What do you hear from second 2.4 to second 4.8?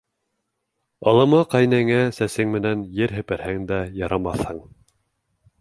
менән ер һеперһәң дә ярамаҫһың.